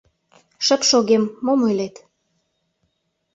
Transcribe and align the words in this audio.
Шып 0.65 0.81
шогем, 0.89 1.23
мом 1.45 1.59
ойлет? 1.67 1.95